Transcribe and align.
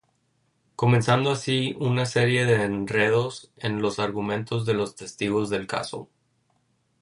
Comenzando 0.75 1.29
así 1.29 1.75
una 1.79 2.07
serie 2.07 2.47
de 2.47 2.63
enredos 2.63 3.51
en 3.57 3.83
los 3.83 3.99
argumentos 3.99 4.65
de 4.65 4.73
los 4.73 4.95
testigos 4.95 5.51
del 5.51 5.67
caso. 5.67 6.09